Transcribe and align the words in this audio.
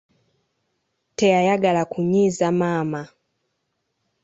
Teyayagala 1.17 1.81
kunnyiza 1.91 2.47
maama. 2.59 3.01